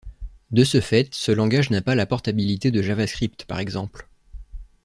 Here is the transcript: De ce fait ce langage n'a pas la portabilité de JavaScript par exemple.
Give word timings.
De 0.49 0.63
ce 0.63 0.81
fait 0.81 1.13
ce 1.13 1.31
langage 1.31 1.69
n'a 1.69 1.83
pas 1.83 1.93
la 1.93 2.07
portabilité 2.07 2.71
de 2.71 2.81
JavaScript 2.81 3.45
par 3.45 3.59
exemple. 3.59 4.09